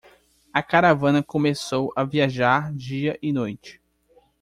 A 0.51 0.63
caravana 0.63 1.21
começou 1.21 1.93
a 1.95 2.03
viajar 2.03 2.73
dia 2.73 3.19
e 3.21 3.31
noite. 3.31 3.79